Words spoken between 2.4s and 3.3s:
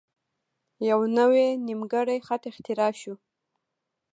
اختراع شو.